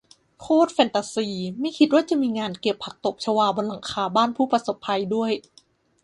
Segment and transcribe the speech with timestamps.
[0.41, 1.29] โคตรแฟนตาซี
[1.59, 5.31] ไม่คิดว่าจะมีงานเก็บผักตบชวาบนหลังคาบ้านผู้ประสบภัยด้วย